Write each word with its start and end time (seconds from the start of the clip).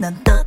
사실 0.00 0.37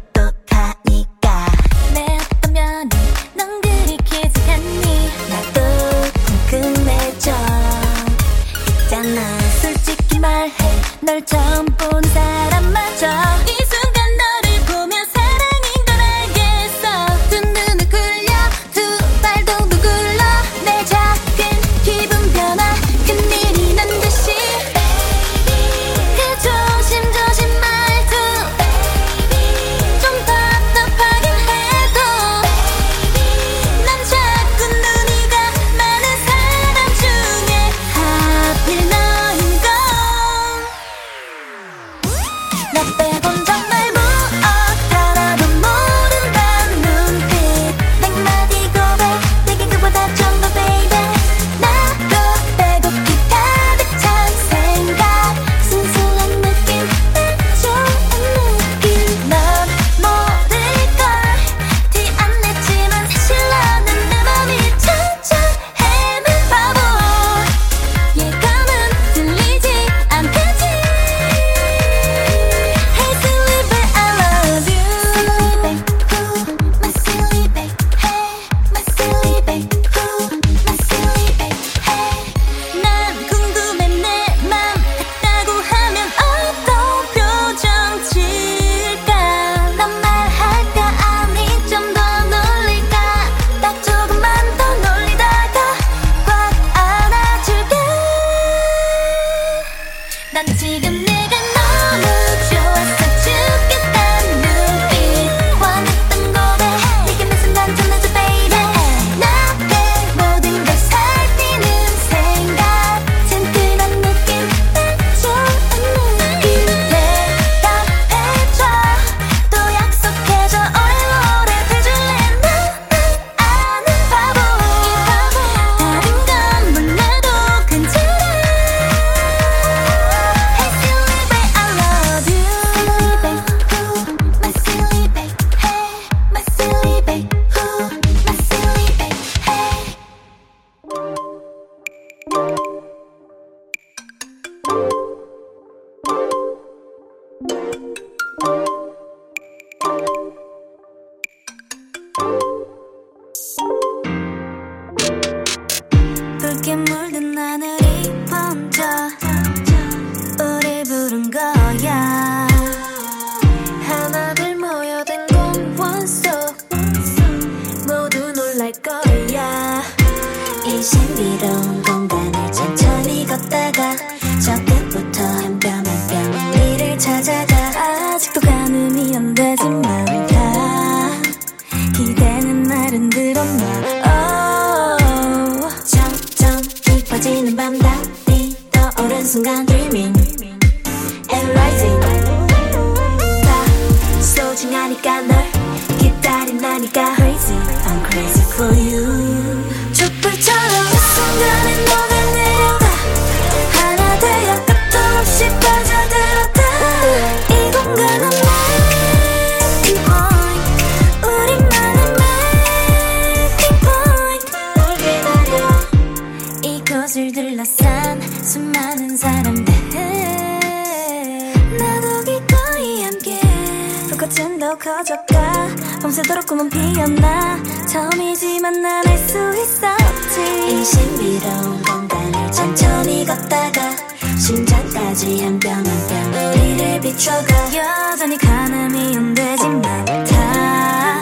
새도록 226.21 226.45
꿈은 226.45 226.69
피었나? 226.69 227.57
처음이지만 227.87 228.79
난 228.81 229.07
알 229.07 229.17
수 229.17 229.37
있었지. 229.59 230.67
이 230.69 230.85
신비로운 230.85 231.81
공간을 231.81 232.51
천천히 232.51 233.25
걷다가 233.25 233.89
심장까지 234.37 235.41
한 235.43 235.59
뼘 235.59 235.71
한뼘 235.73 236.53
우리를 236.53 237.01
비춰가 237.01 237.47
여전히 237.75 238.37
가늠이 238.37 239.17
안 239.17 239.33
되지만 239.33 240.05
다. 240.05 241.21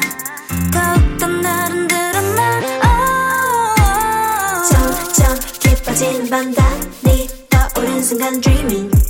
더욱더 0.74 1.28
나른 1.28 1.88
드러나 1.88 2.60
oh, 2.84 3.80
oh, 3.80 3.84
oh. 4.52 5.14
점점 5.14 5.40
깊어지는 5.60 6.30
밤다 6.30 6.64
네 7.04 7.28
떠오른 7.50 8.04
순간 8.04 8.42
dreaming. 8.42 9.09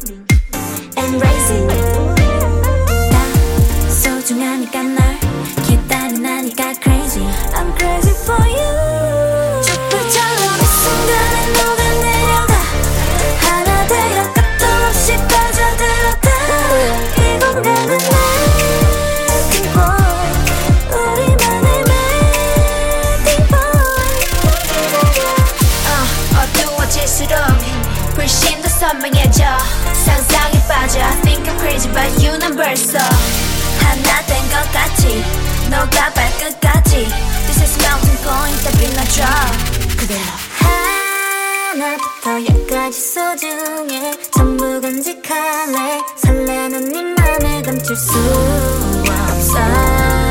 갈수록 27.19 28.15
불신 28.15 28.61
더 28.61 28.69
선명해져. 28.69 29.43
상상에 29.93 30.53
빠져. 30.67 30.99
I 31.01 31.21
think 31.21 31.43
I'm 31.49 31.59
crazy 31.59 31.91
but 31.91 32.23
you 32.23 32.35
number 32.35 32.71
so 32.71 32.97
하나 32.97 34.21
된 34.25 34.39
것 34.49 34.71
같이 34.71 35.23
너가 35.69 36.13
발끝까지. 36.13 37.07
This 37.45 37.61
is 37.61 37.77
melting 37.79 38.21
point 38.23 38.63
다 38.63 38.71
빛나줘 38.79 39.23
그대로 39.97 40.31
하나부터 41.73 42.55
열까지 42.55 43.01
소중해. 43.01 44.11
전부 44.31 44.79
간직할래. 44.79 46.01
설레는 46.15 46.85
네 46.91 47.01
맘을 47.03 47.61
감출 47.63 47.95
수 47.97 48.11
없어. 49.03 50.28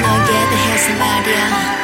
너에게 0.00 0.30
대해서 0.50 0.92
말이야. 0.98 1.80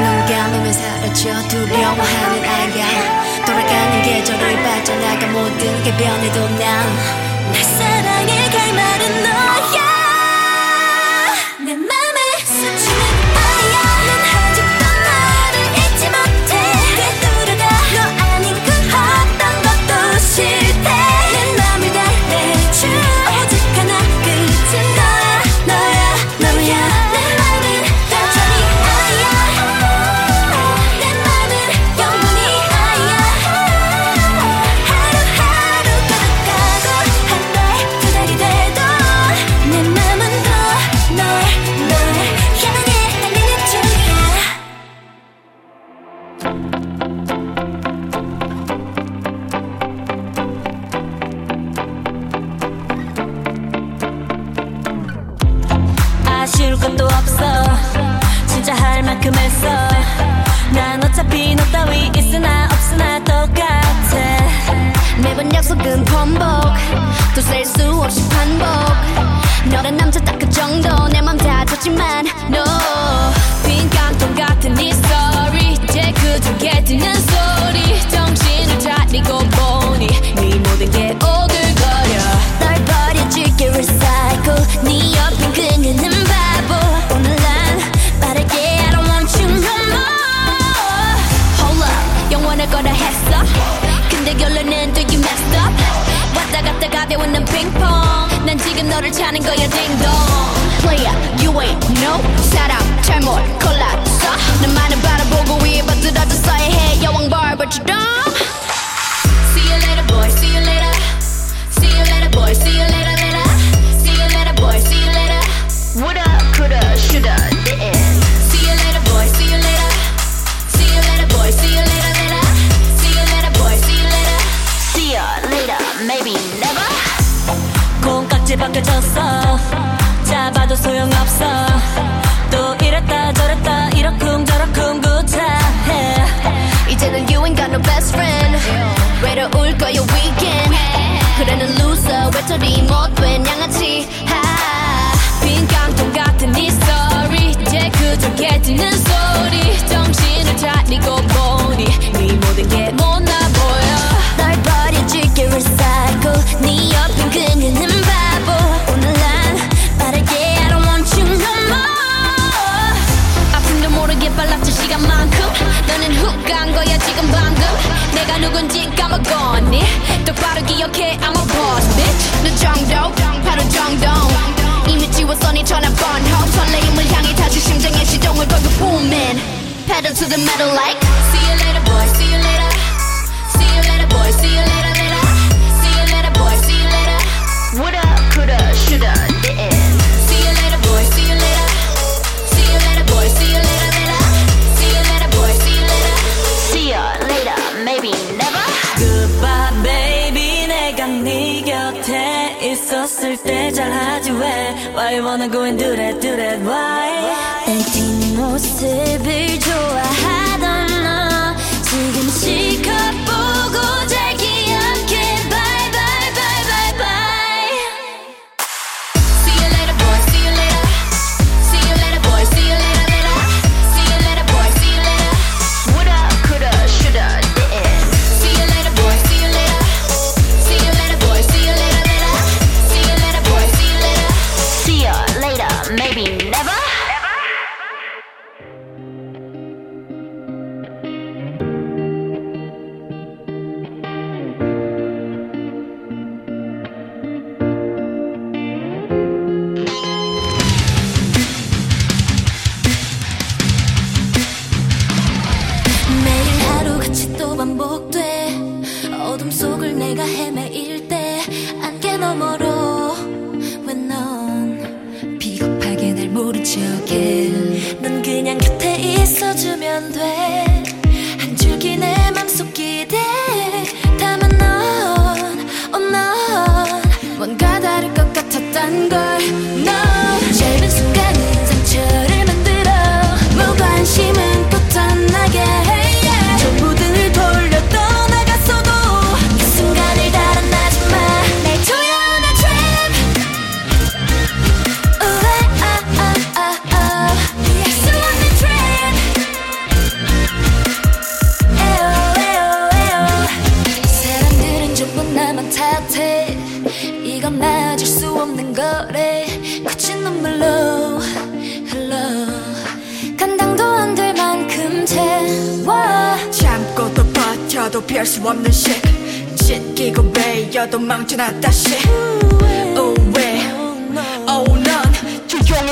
눈 0.00 0.26
감으면 0.26 0.72
사라져 0.72 1.48
두려워하는 1.48 2.44
아이야. 2.44 3.44
돌아가는 3.44 4.02
계절을 4.02 4.62
빠져나가 4.62 5.26
모든 5.26 5.82
게 5.82 5.94
변해도 5.96 6.48
난내 6.48 7.62
사랑에 7.62 8.50
갈 8.50 8.72
말은 8.74 9.22
너야. 9.22 9.79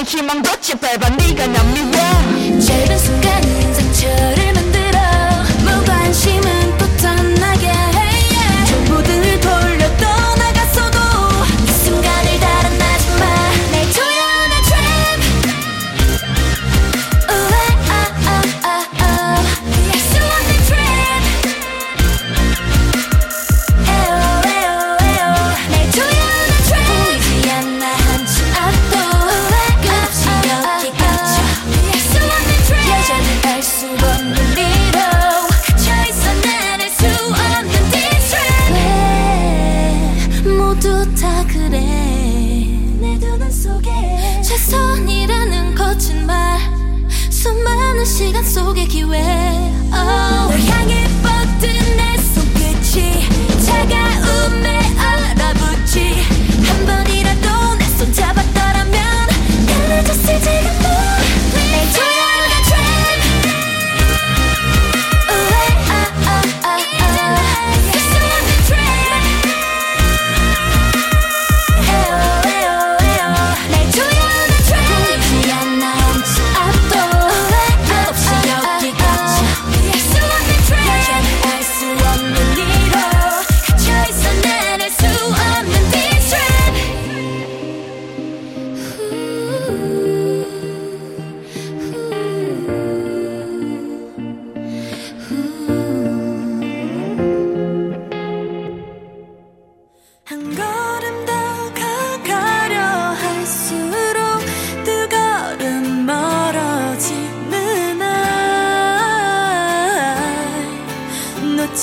희망도 0.09 0.59
짓밟아 0.63 1.11
네가 1.11 1.47
난 1.49 1.75
미워 1.75 2.59
짧은 2.59 2.99
순간 2.99 3.45
인상처럼 3.45 4.58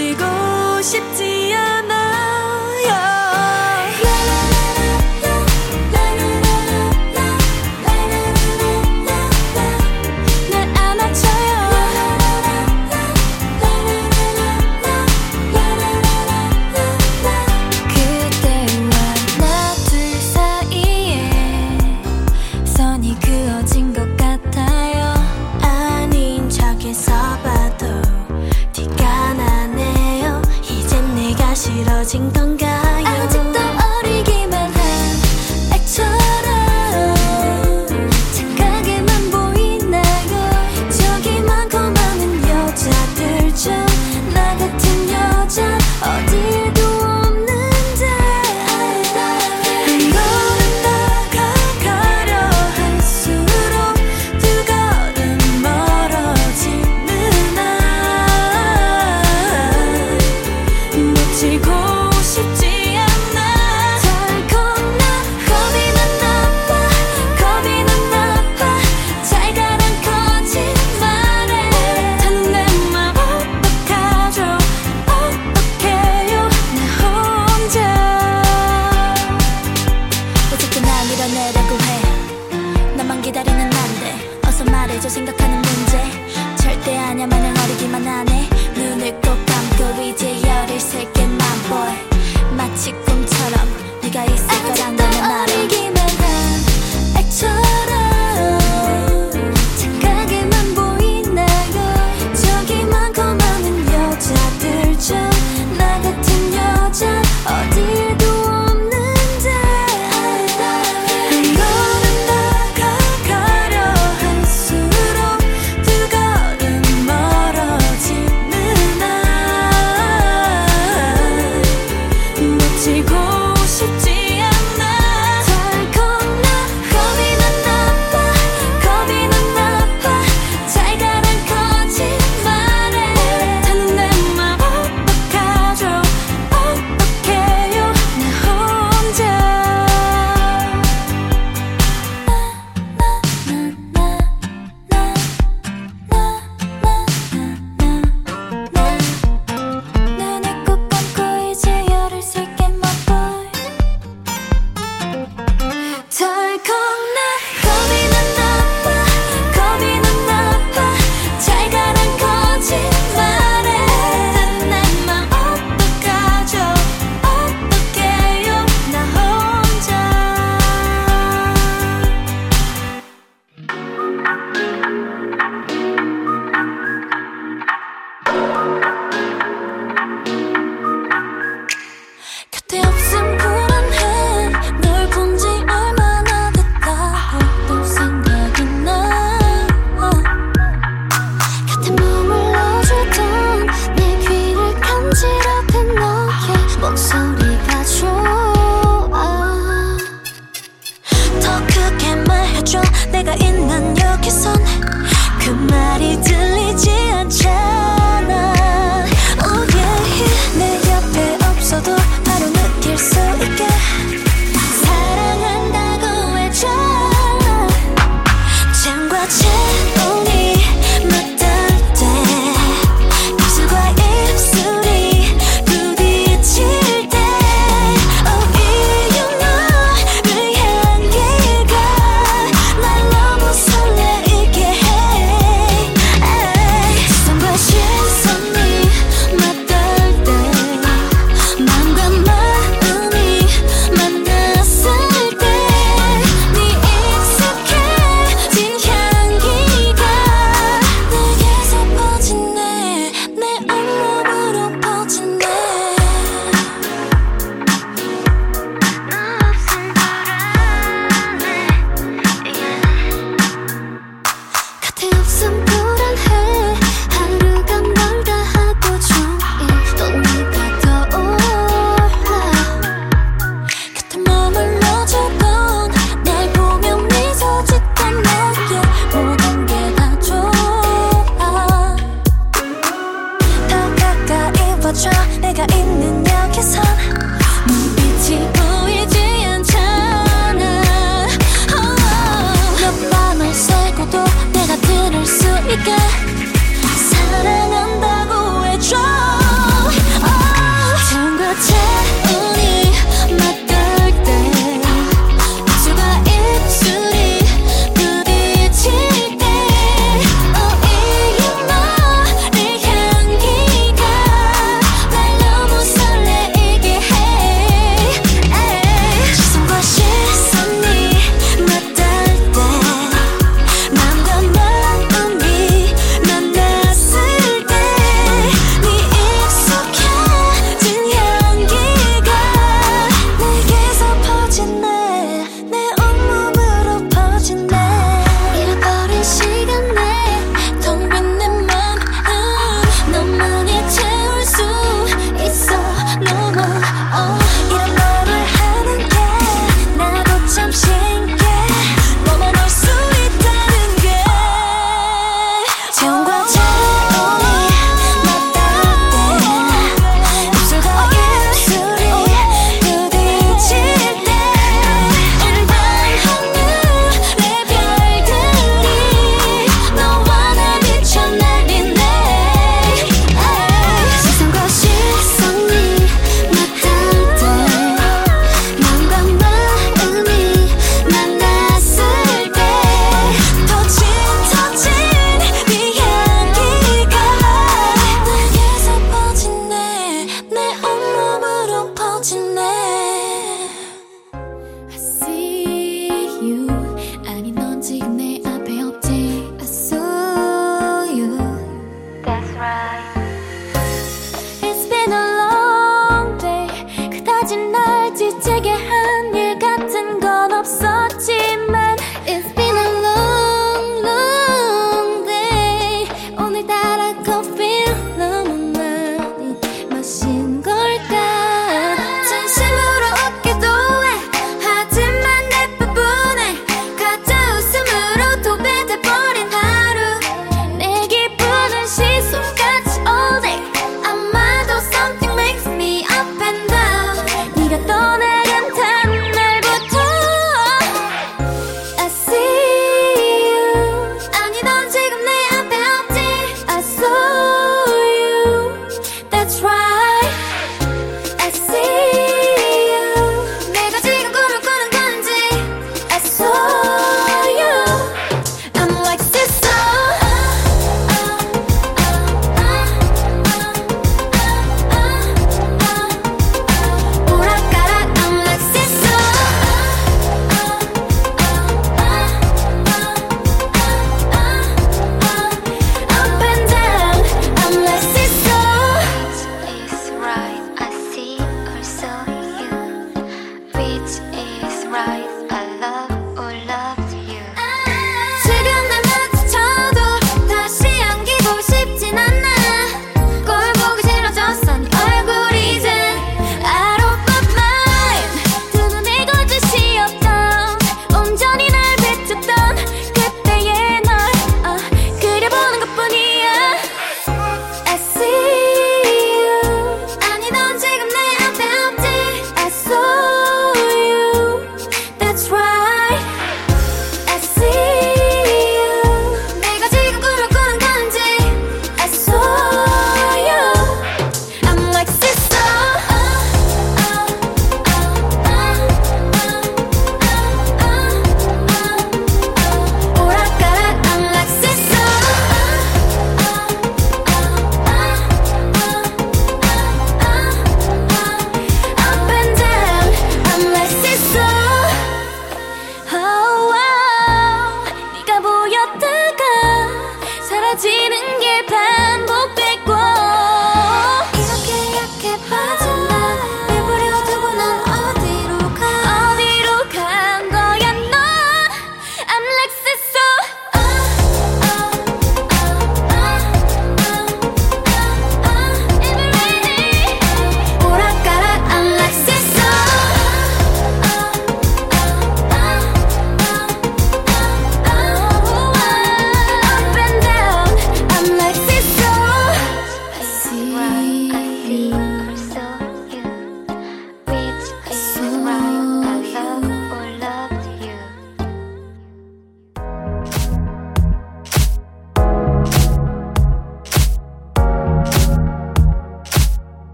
she. 0.00 0.29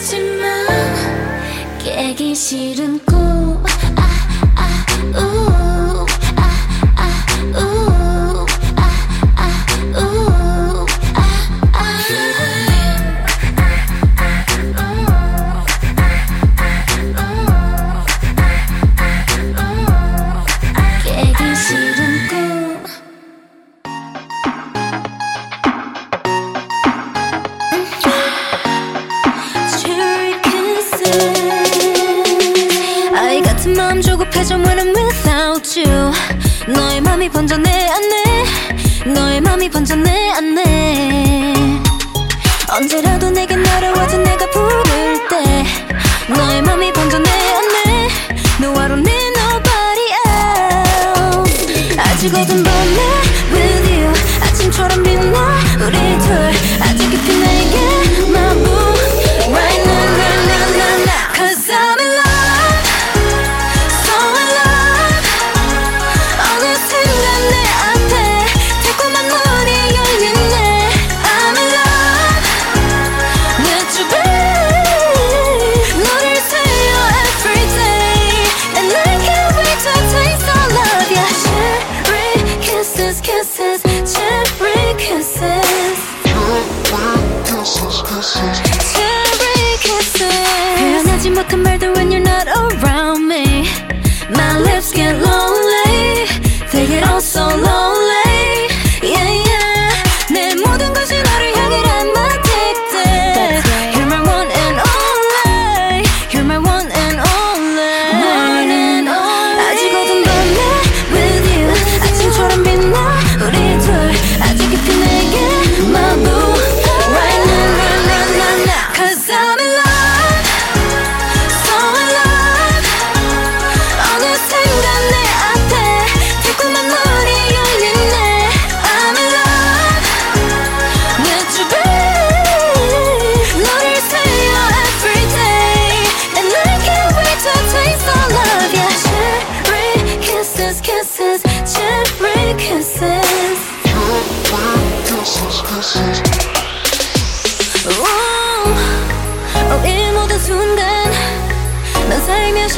하지만 0.00 0.68
깨기 1.80 2.32
싫은 2.32 3.00
꿈. 3.04 3.47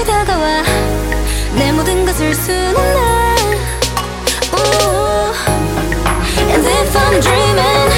없이 0.00 0.04
다가와 0.04 0.62
내 1.56 1.72
모든 1.72 2.06
것을 2.06 2.34
수놓는 2.34 2.74
날 2.74 3.20
And 6.52 6.66
if 6.66 6.96
I'm 6.96 7.20
dreaming 7.20 7.90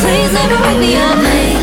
Please 0.00 0.32
never 0.32 0.56
wake 0.62 0.78
me 0.78 0.96
up 0.96 1.57